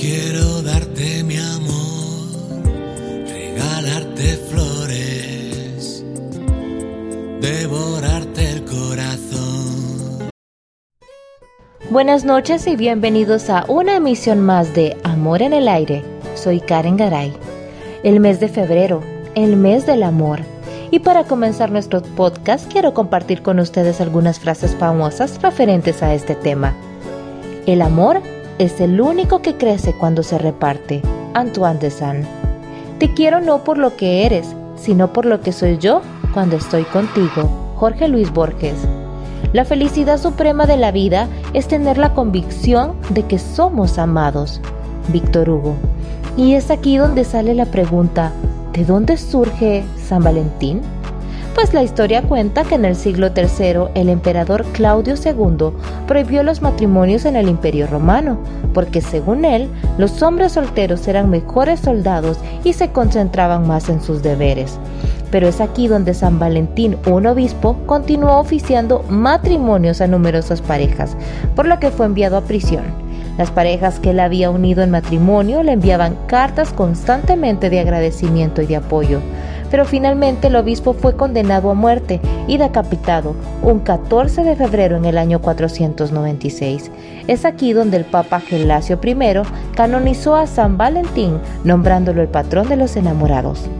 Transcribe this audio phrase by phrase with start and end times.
[0.00, 2.72] Quiero darte mi amor,
[3.28, 6.02] regalarte flores,
[7.42, 10.30] devorarte el corazón.
[11.90, 16.02] Buenas noches y bienvenidos a una emisión más de Amor en el Aire.
[16.34, 17.34] Soy Karen Garay.
[18.02, 19.02] El mes de febrero,
[19.34, 20.40] el mes del amor.
[20.90, 26.36] Y para comenzar nuestro podcast quiero compartir con ustedes algunas frases famosas referentes a este
[26.36, 26.74] tema.
[27.66, 28.22] El amor
[28.60, 31.00] el único que crece cuando se reparte.
[31.32, 32.26] Antoine de Saint.
[32.98, 36.02] Te quiero no por lo que eres, sino por lo que soy yo
[36.34, 37.48] cuando estoy contigo.
[37.76, 38.76] Jorge Luis Borges.
[39.54, 44.60] La felicidad suprema de la vida es tener la convicción de que somos amados.
[45.08, 45.74] Víctor Hugo.
[46.36, 48.30] Y es aquí donde sale la pregunta,
[48.74, 50.82] ¿de dónde surge San Valentín?
[51.54, 55.72] Pues la historia cuenta que en el siglo III el emperador Claudio II
[56.06, 58.38] prohibió los matrimonios en el imperio romano,
[58.72, 59.68] porque según él,
[59.98, 64.78] los hombres solteros eran mejores soldados y se concentraban más en sus deberes.
[65.32, 71.16] Pero es aquí donde San Valentín, un obispo, continuó oficiando matrimonios a numerosas parejas,
[71.56, 73.09] por lo que fue enviado a prisión.
[73.38, 78.66] Las parejas que él había unido en matrimonio le enviaban cartas constantemente de agradecimiento y
[78.66, 79.20] de apoyo
[79.70, 85.04] pero finalmente el obispo fue condenado a muerte y decapitado un 14 de febrero en
[85.04, 86.90] el año 496.
[87.28, 89.16] Es aquí donde el Papa Gelasio I
[89.74, 93.70] canonizó a San Valentín, nombrándolo el patrón de los enamorados.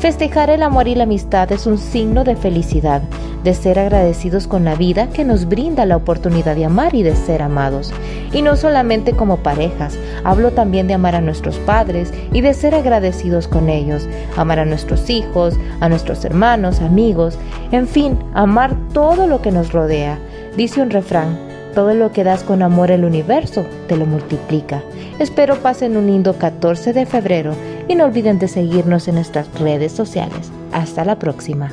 [0.00, 3.02] Festejar el amor y la amistad es un signo de felicidad,
[3.42, 7.16] de ser agradecidos con la vida que nos brinda la oportunidad de amar y de
[7.16, 7.92] ser amados.
[8.32, 12.76] Y no solamente como parejas, hablo también de amar a nuestros padres y de ser
[12.76, 17.36] agradecidos con ellos, amar a nuestros hijos, a nuestros hermanos, amigos,
[17.72, 20.16] en fin, amar todo lo que nos rodea.
[20.56, 21.36] Dice un refrán,
[21.74, 24.80] todo lo que das con amor el universo te lo multiplica.
[25.18, 27.54] Espero pasen un lindo 14 de febrero
[27.88, 30.52] y no olviden de seguirnos en nuestras redes sociales.
[30.72, 31.72] Hasta la próxima.